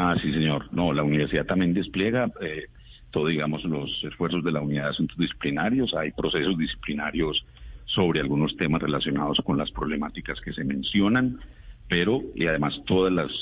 Ah, 0.00 0.14
sí, 0.22 0.32
señor. 0.32 0.72
No, 0.72 0.92
la 0.92 1.02
universidad 1.02 1.44
también 1.44 1.74
despliega 1.74 2.30
eh, 2.40 2.66
todo, 3.10 3.26
digamos, 3.26 3.64
los 3.64 3.90
esfuerzos 4.04 4.44
de 4.44 4.52
la 4.52 4.60
unidad 4.60 4.84
de 4.84 4.90
asuntos 4.90 5.18
disciplinarios. 5.18 5.92
Hay 5.92 6.12
procesos 6.12 6.56
disciplinarios 6.56 7.44
sobre 7.84 8.20
algunos 8.20 8.56
temas 8.56 8.80
relacionados 8.80 9.40
con 9.44 9.58
las 9.58 9.72
problemáticas 9.72 10.40
que 10.40 10.52
se 10.52 10.62
mencionan, 10.62 11.40
pero 11.88 12.22
y 12.36 12.46
además 12.46 12.80
todas 12.86 13.12
las, 13.12 13.32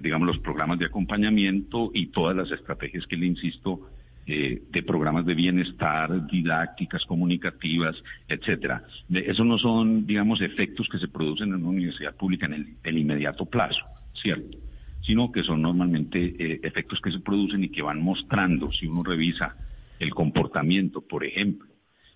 digamos, 0.00 0.26
los 0.26 0.38
programas 0.38 0.78
de 0.78 0.86
acompañamiento 0.86 1.90
y 1.92 2.06
todas 2.06 2.34
las 2.34 2.50
estrategias 2.50 3.06
que 3.06 3.18
le 3.18 3.26
insisto 3.26 3.90
eh, 4.26 4.62
de 4.70 4.82
programas 4.82 5.26
de 5.26 5.34
bienestar, 5.34 6.26
didácticas, 6.28 7.04
comunicativas, 7.04 7.94
etcétera. 8.26 8.84
Eso 9.12 9.44
no 9.44 9.58
son, 9.58 10.06
digamos, 10.06 10.40
efectos 10.40 10.88
que 10.88 10.98
se 10.98 11.08
producen 11.08 11.48
en 11.48 11.56
una 11.56 11.68
universidad 11.68 12.16
pública 12.16 12.46
en 12.46 12.78
el 12.82 12.98
inmediato 12.98 13.44
plazo, 13.44 13.84
¿cierto? 14.14 14.65
Sino 15.06 15.30
que 15.30 15.44
son 15.44 15.62
normalmente 15.62 16.34
eh, 16.36 16.60
efectos 16.64 17.00
que 17.00 17.12
se 17.12 17.20
producen 17.20 17.62
y 17.62 17.68
que 17.68 17.80
van 17.80 18.02
mostrando, 18.02 18.72
si 18.72 18.86
uno 18.88 19.02
revisa 19.04 19.56
el 20.00 20.12
comportamiento, 20.12 21.00
por 21.00 21.24
ejemplo, 21.24 21.68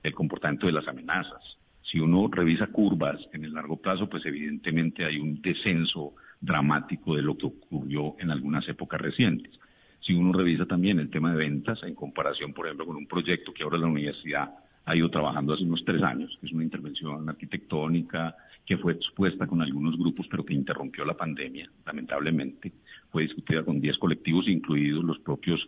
el 0.03 0.13
comportamiento 0.13 0.67
de 0.67 0.73
las 0.73 0.89
amenazas. 0.89 1.59
Si 1.83 2.01
uno 2.01 2.29
revisa 2.31 2.67
curvas 2.67 3.21
en 3.33 3.45
el 3.45 3.55
largo 3.55 3.81
plazo, 3.81 4.09
pues 4.09 4.27
evidentemente 4.27 5.05
hay 5.05 5.19
un 5.19 5.41
descenso 5.41 6.15
dramático 6.41 7.15
de 7.15 7.23
lo 7.23 7.39
que 7.39 7.47
ocurrió 7.47 8.17
en 8.19 8.31
algunas 8.31 8.69
épocas 8.69 9.01
recientes. 9.01 9.59
Si 10.01 10.13
uno 10.13 10.33
revisa 10.33 10.67
también 10.67 10.99
el 10.99 11.11
tema 11.11 11.31
de 11.31 11.39
ventas 11.39 11.83
en 11.85 11.95
comparación, 11.95 12.53
por 12.53 12.67
ejemplo, 12.67 12.87
con 12.87 12.97
un 12.97 13.07
proyecto 13.07 13.53
que 13.53 13.63
ahora 13.63 13.79
la 13.79 13.87
universidad 13.87 14.51
ha 14.91 14.97
ido 14.97 15.09
trabajando 15.09 15.55
hace 15.55 15.63
unos 15.63 15.85
tres 15.85 16.03
años, 16.03 16.37
que 16.41 16.47
es 16.47 16.53
una 16.53 16.65
intervención 16.65 17.29
arquitectónica 17.29 18.35
que 18.67 18.77
fue 18.77 18.93
expuesta 18.93 19.47
con 19.47 19.63
algunos 19.63 19.97
grupos, 19.97 20.27
pero 20.29 20.45
que 20.45 20.53
interrumpió 20.53 21.05
la 21.05 21.17
pandemia, 21.17 21.71
lamentablemente. 21.87 22.73
Fue 23.11 23.23
discutida 23.23 23.63
con 23.65 23.81
10 23.81 23.99
colectivos, 23.99 24.49
incluidos 24.49 25.05
los 25.05 25.19
propios 25.21 25.67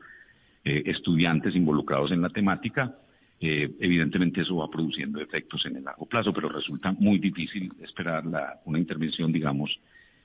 eh, 0.64 0.83
estudiantes 0.87 1.55
involucrados 1.55 2.11
en 2.11 2.21
la 2.21 2.31
temática. 2.31 2.97
Eh, 3.41 3.73
evidentemente 3.79 4.41
eso 4.41 4.57
va 4.57 4.71
produciendo 4.71 5.21
efectos 5.21 5.64
en 5.67 5.76
el 5.76 5.85
largo 5.85 6.07
plazo, 6.07 6.33
pero 6.33 6.49
resulta 6.49 6.93
muy 6.93 7.19
difícil 7.19 7.73
esperar 7.81 8.25
una 8.64 8.79
intervención, 8.79 9.33
digamos, 9.33 9.79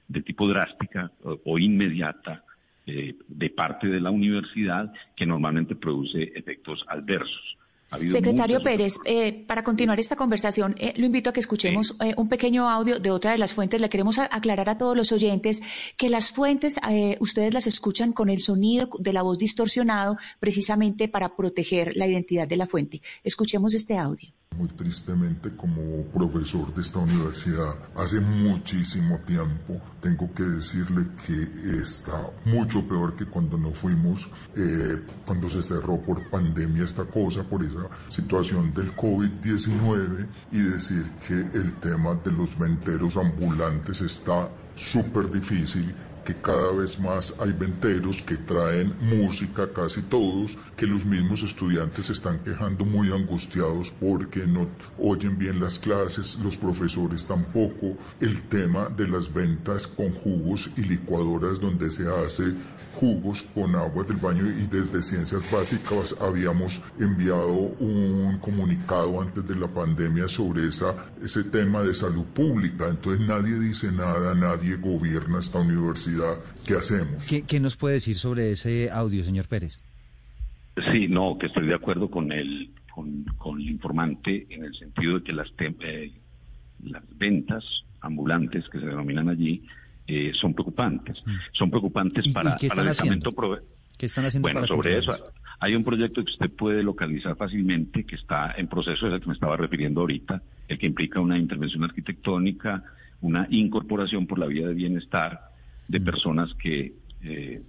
de 0.08 0.22
tipo 0.24 0.48
drástica 0.48 1.12
o, 1.24 1.60
inmediata 1.60 2.44
eh, 2.88 3.16
de 3.28 3.50
parte 3.52 3.88
de 3.88 4.00
la 4.00 4.10
universidad 4.10 4.92
que 5.16 5.26
normalmente 5.26 5.76
produce 5.76 6.32
efectos 6.36 6.84
adversos. 6.88 7.58
Secretario 7.90 8.62
Pérez, 8.62 8.96
eh, 9.06 9.46
para 9.48 9.64
continuar 9.64 10.00
esta 10.00 10.16
conversación, 10.16 10.76
eh, 10.78 10.94
lo 10.98 11.06
invito 11.06 11.30
a 11.30 11.34
que 11.34 11.40
escuchemos 11.40 11.96
eh, 12.02 12.14
un 12.18 12.28
pequeño 12.28 12.70
audio 12.70 13.00
de 13.00 13.12
otra 13.12 13.32
de 13.32 13.38
las 13.38 13.54
fuentes. 13.54 13.80
Le 13.80 13.90
queremos 13.90 14.20
aclarar 14.20 14.70
a 14.70 14.78
todos 14.78 14.96
los 14.96 15.12
oyentes 15.12 15.62
que 15.96 16.10
las 16.10 16.32
fuentes 16.32 16.80
ustedes 17.20 17.54
las 17.54 17.68
escuchan 17.68 18.12
con 18.12 18.30
el 18.30 18.42
sonido 18.42 18.90
de 19.00 19.14
la 19.14 19.22
voz 19.22 19.38
distorsionado 19.38 20.18
precisamente 20.40 21.08
para 21.08 21.36
proteger 21.36 21.96
la 21.96 22.08
identidad 22.08 22.48
de 22.48 22.58
la 22.58 22.68
fuente. 22.68 23.02
Escuchemos 23.24 23.74
este 23.74 23.98
audio. 23.98 24.34
Muy 24.58 24.70
tristemente, 24.70 25.52
como 25.56 26.04
profesor 26.14 26.74
de 26.74 26.82
esta 26.82 27.00
universidad, 27.00 27.76
hace 27.96 28.20
muchísimo 28.20 29.20
tiempo, 29.20 29.80
tengo 30.02 30.34
que 30.34 30.44
decirle 30.44 31.06
que 31.26 31.80
está 31.80 32.32
mucho 32.46 32.82
peor 32.88 33.16
que 33.16 33.26
cuando 33.26 33.58
nos 33.58 33.78
fuimos, 33.78 34.28
eh, 34.56 35.00
cuando 35.26 35.48
se 35.48 35.62
cerró 35.62 36.02
por 36.02 36.28
pandemia 36.32 36.86
esta 36.86 37.06
cosa, 37.06 37.44
por 37.44 37.64
esa 37.64 37.88
situación 38.10 38.74
del 38.74 38.96
COVID-19, 38.96 40.28
y 40.52 40.60
decir 40.60 41.06
que 41.28 41.34
el 41.36 41.74
tema 41.76 42.16
de 42.16 42.32
los 42.32 42.58
venteros 42.58 43.16
ambulantes 43.16 44.02
está 44.02 44.50
súper 44.76 45.30
difícil 45.32 45.94
que 46.28 46.36
cada 46.36 46.74
vez 46.74 47.00
más 47.00 47.34
hay 47.40 47.54
venteros 47.54 48.22
que 48.22 48.36
traen 48.36 48.94
música, 49.00 49.72
casi 49.72 50.02
todos, 50.02 50.58
que 50.76 50.86
los 50.86 51.06
mismos 51.06 51.42
estudiantes 51.42 52.10
están 52.10 52.40
quejando 52.40 52.84
muy 52.84 53.14
angustiados 53.14 53.94
porque 53.98 54.46
no 54.46 54.68
oyen 55.00 55.38
bien 55.38 55.62
las 55.62 55.80
clases, 55.80 56.38
los 56.44 56.58
profesores 56.58 57.24
tampoco, 57.24 57.96
el 58.20 58.42
tema 58.50 58.90
de 58.90 59.08
las 59.08 59.34
ventas 59.34 59.88
con 59.88 60.12
jugos 60.16 60.70
y 60.76 60.82
licuadoras 60.82 61.62
donde 61.62 61.90
se 61.90 62.10
hace 62.10 62.54
jugos 63.00 63.44
con 63.54 63.76
agua 63.76 64.04
del 64.04 64.18
baño 64.18 64.44
y 64.46 64.66
desde 64.66 65.04
Ciencias 65.04 65.44
Básicas 65.52 66.16
habíamos 66.20 66.82
enviado 67.00 67.54
un 67.54 68.40
comunicado 68.40 69.22
antes 69.22 69.48
de 69.48 69.56
la 69.56 69.68
pandemia 69.68 70.28
sobre 70.28 70.68
esa, 70.68 71.12
ese 71.24 71.44
tema 71.44 71.82
de 71.84 71.94
salud 71.94 72.26
pública. 72.26 72.88
Entonces 72.90 73.26
nadie 73.28 73.60
dice 73.60 73.92
nada, 73.92 74.34
nadie 74.34 74.76
gobierna 74.78 75.40
esta 75.40 75.60
universidad. 75.60 76.38
¿Qué 76.66 76.74
hacemos? 76.74 77.26
¿Qué, 77.28 77.60
nos 77.60 77.78
puede 77.78 77.96
decir 77.96 78.18
sobre 78.18 78.52
ese 78.52 78.90
audio, 78.90 79.24
señor 79.24 79.48
Pérez? 79.48 79.80
Sí, 80.92 81.08
no, 81.08 81.38
que 81.38 81.48
estoy 81.48 81.68
de 81.68 81.76
acuerdo 81.76 82.10
con 82.10 82.32
el, 82.32 82.72
con, 82.90 83.60
el 83.60 83.70
informante 83.70 84.48
en 84.50 84.64
el 84.64 84.76
sentido 84.76 85.20
de 85.20 85.24
que 85.24 85.34
las, 85.34 85.48
eh, 85.60 86.12
las 86.84 87.04
ventas 87.18 87.64
ambulantes 88.02 88.68
que 88.70 88.80
se 88.80 88.86
denominan 88.88 89.30
allí 89.30 89.64
eh, 90.08 90.32
son 90.34 90.54
preocupantes. 90.54 91.22
Mm. 91.26 91.36
Son 91.52 91.70
preocupantes 91.70 92.28
para, 92.30 92.58
para 92.58 92.82
el 92.82 92.88
estamento 92.88 93.32
¿Qué 93.98 94.06
están 94.06 94.26
haciendo 94.26 94.48
Bueno, 94.48 94.66
sobre 94.66 95.00
eso 95.00 95.16
hay 95.60 95.76
un 95.76 95.84
proyecto 95.84 96.24
que 96.24 96.32
usted 96.32 96.52
puede 96.52 96.84
localizar 96.84 97.36
fácilmente, 97.36 98.04
que 98.06 98.16
está 98.16 98.54
en 98.58 98.68
proceso, 98.68 99.08
es 99.08 99.14
el 99.14 99.20
que 99.20 99.28
me 99.28 99.34
estaba 99.34 99.58
refiriendo 99.58 100.02
ahorita, 100.02 100.42
el 100.68 100.78
que 100.78 100.86
implica 100.86 101.20
una 101.20 101.38
intervención 101.38 101.84
arquitectónica, 101.84 102.84
una 103.22 103.48
incorporación 103.50 104.28
por 104.28 104.38
la 104.38 104.46
vía 104.46 104.68
de 104.68 104.76
bienestar 104.76 105.50
de 105.88 106.00
mm. 106.00 106.04
personas 106.04 106.54
que, 106.56 106.94
eh, 107.24 107.62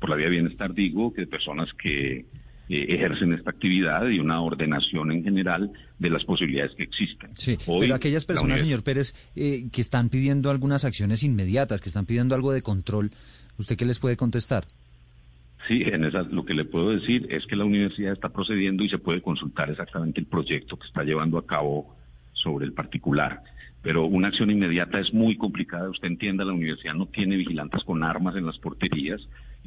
por 0.00 0.08
la 0.08 0.16
vía 0.16 0.26
de 0.26 0.32
bienestar 0.32 0.72
digo, 0.72 1.12
que 1.12 1.22
de 1.22 1.26
personas 1.26 1.72
que 1.74 2.24
eh, 2.68 2.86
ejercen 2.88 3.32
esta 3.34 3.50
actividad 3.50 4.08
y 4.08 4.18
una 4.18 4.40
ordenación 4.40 5.12
en 5.12 5.22
general 5.22 5.70
de 5.98 6.10
las 6.10 6.24
posibilidades 6.24 6.74
que 6.74 6.84
existen. 6.84 7.34
Sí, 7.34 7.58
pero 7.66 7.94
aquellas 7.94 8.24
personas, 8.24 8.60
señor 8.60 8.82
Pérez, 8.82 9.14
eh, 9.36 9.66
que 9.70 9.80
están 9.80 10.08
pidiendo 10.08 10.50
algunas 10.50 10.84
acciones 10.84 11.22
inmediatas, 11.22 11.80
que 11.80 11.90
están 11.90 12.06
pidiendo 12.06 12.34
algo 12.34 12.52
de 12.52 12.62
control, 12.62 13.10
¿usted 13.58 13.76
qué 13.76 13.84
les 13.84 13.98
puede 13.98 14.16
contestar? 14.16 14.64
Sí, 15.68 15.82
en 15.84 16.04
esa, 16.04 16.22
lo 16.22 16.44
que 16.44 16.54
le 16.54 16.64
puedo 16.64 16.90
decir 16.90 17.26
es 17.30 17.46
que 17.46 17.56
la 17.56 17.64
universidad 17.64 18.12
está 18.12 18.30
procediendo 18.30 18.82
y 18.82 18.88
se 18.88 18.98
puede 18.98 19.22
consultar 19.22 19.70
exactamente 19.70 20.20
el 20.20 20.26
proyecto 20.26 20.78
que 20.78 20.86
está 20.86 21.04
llevando 21.04 21.38
a 21.38 21.46
cabo 21.46 21.96
sobre 22.32 22.66
el 22.66 22.72
particular. 22.72 23.42
Pero 23.82 24.06
una 24.06 24.28
acción 24.28 24.50
inmediata 24.50 24.98
es 24.98 25.12
muy 25.12 25.36
complicada. 25.36 25.90
Usted 25.90 26.08
entienda, 26.08 26.44
la 26.44 26.52
universidad 26.52 26.94
no 26.94 27.06
tiene 27.06 27.36
vigilantes 27.36 27.84
con 27.84 28.02
armas 28.02 28.36
en 28.36 28.46
las 28.46 28.58
porterías 28.58 29.20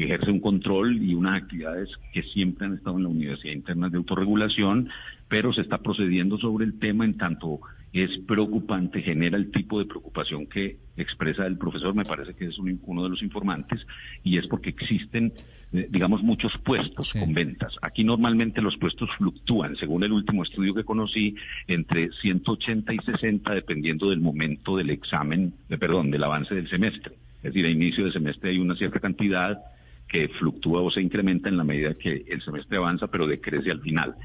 ejerce 0.04 0.32
un 0.32 0.40
control 0.40 1.02
y 1.02 1.16
unas 1.16 1.42
actividades 1.42 1.90
que 2.14 2.24
siempre 2.24 2.68
han 2.68 2.76
estado 2.76 2.98
en 2.98 3.04
la 3.04 3.10
Universidad 3.10 3.54
Interna 3.54 3.90
de 3.90 3.98
Autorregulación, 3.98 4.90
pero 5.28 5.54
se 5.54 5.62
está 5.62 5.80
procediendo 5.80 6.38
sobre 6.38 6.66
el 6.66 6.80
tema 6.80 7.06
en 7.06 7.18
tanto 7.18 7.60
es 7.94 8.18
preocupante, 8.20 9.02
genera 9.02 9.38
el 9.38 9.52
tipo 9.52 9.80
de 9.80 9.86
preocupación 9.86 10.46
que 10.48 10.78
expresa 10.98 11.46
el 11.46 11.58
profesor, 11.58 11.96
me 11.96 12.04
parece 12.04 12.34
que 12.34 12.46
es 12.46 12.58
uno 12.58 13.04
de 13.04 13.10
los 13.10 13.22
informantes, 13.22 13.86
y 14.24 14.38
es 14.38 14.48
porque 14.48 14.70
existen, 14.70 15.34
eh, 15.74 15.88
digamos, 15.90 16.22
muchos 16.22 16.58
puestos 16.64 17.14
con 17.14 17.34
ventas. 17.34 17.76
Aquí 17.82 18.04
normalmente 18.04 18.62
los 18.62 18.78
puestos 18.78 19.10
fluctúan, 19.18 19.76
según 19.78 20.04
el 20.04 20.12
último 20.12 20.44
estudio 20.44 20.74
que 20.74 20.84
conocí, 20.84 21.36
entre 21.68 22.12
180 22.12 22.94
y 22.94 22.98
60, 23.00 23.54
dependiendo 23.54 24.10
del 24.10 24.20
momento 24.20 24.78
del 24.78 24.90
examen, 24.90 25.54
de, 25.70 25.78
perdón, 25.78 26.12
del 26.12 26.24
avance 26.24 26.54
del 26.54 26.70
semestre. 26.70 27.16
Es 27.38 27.54
decir, 27.54 27.66
a 27.66 27.70
inicio 27.70 28.06
de 28.06 28.12
semestre 28.12 28.50
hay 28.50 28.60
una 28.60 28.76
cierta 28.76 29.00
cantidad 29.00 29.60
que 30.08 30.30
fluctúa 30.30 30.82
o 30.82 30.90
se 30.90 31.02
incrementa 31.02 31.50
en 31.50 31.58
la 31.58 31.64
medida 31.64 31.94
que 31.96 32.26
el 32.28 32.42
semestre 32.42 32.78
avanza, 32.78 33.08
pero 33.08 33.28
decrece 33.28 33.72
al 33.72 33.82
final. 33.82 34.16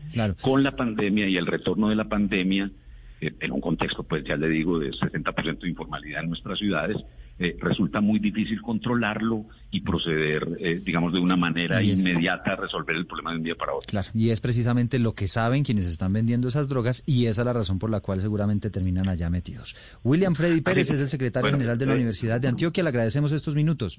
Con 0.41 0.62
la 0.62 0.77
pandemia 0.77 1.29
y 1.29 1.37
el 1.37 1.47
retorno 1.47 1.89
de 1.89 1.97
la 1.97 2.09
pandemia, 2.09 2.71
eh, 3.21 3.33
en 3.41 3.53
un 3.53 3.61
contexto, 3.61 4.03
pues 4.05 4.25
ya 4.25 4.37
le 4.37 4.49
digo, 4.49 4.79
de 4.79 4.93
60% 4.93 5.61
de 5.61 5.69
informalidad 5.69 6.23
en 6.23 6.29
nuestras 6.29 6.59
ciudades, 6.59 6.99
eh, 7.39 7.57
resulta 7.59 8.01
muy 8.01 8.21
difícil 8.21 8.61
controlarlo 8.61 9.47
y 9.71 9.81
proceder, 9.81 10.47
eh, 10.61 10.81
digamos, 10.85 11.12
de 11.12 11.19
una 11.19 11.35
manera 11.35 11.83
inmediata 11.83 12.53
a 12.53 12.57
resolver 12.57 12.95
el 12.95 13.07
problema 13.07 13.33
de 13.33 13.39
un 13.39 13.43
día 13.43 13.55
para 13.57 13.73
otro. 13.73 13.89
Claro, 13.89 14.09
y 14.15 14.31
es 14.31 14.41
precisamente 14.41 14.99
lo 14.99 15.15
que 15.15 15.27
saben 15.27 15.65
quienes 15.65 15.87
están 15.87 16.12
vendiendo 16.12 16.47
esas 16.47 16.69
drogas 16.69 17.03
y 17.07 17.27
esa 17.27 17.43
es 17.43 17.47
la 17.47 17.53
razón 17.53 17.79
por 17.79 17.91
la 17.91 18.01
cual 18.01 18.21
seguramente 18.21 18.71
terminan 18.71 19.09
allá 19.09 19.31
metidos. 19.31 19.75
William 20.05 20.35
Freddy 20.35 20.61
Pérez 20.61 20.91
es 20.91 21.01
el 21.01 21.09
secretario 21.09 21.51
general 21.51 21.79
de 21.79 21.87
la 21.87 21.95
Universidad 21.95 22.41
de 22.41 22.49
Antioquia. 22.49 22.85
Le 22.85 22.91
agradecemos 22.91 23.33
estos 23.33 23.57
minutos. 23.57 23.99